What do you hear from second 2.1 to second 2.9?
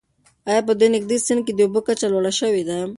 لوړه شوې ده؟